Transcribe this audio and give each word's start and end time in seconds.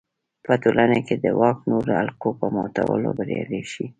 په 0.45 0.53
ټولنه 0.63 0.97
کې 1.07 1.15
د 1.23 1.25
واک 1.39 1.57
نورو 1.71 1.91
حلقو 1.99 2.29
په 2.39 2.45
ماتولو 2.55 3.09
بریالی 3.17 3.61
شي. 3.71 3.85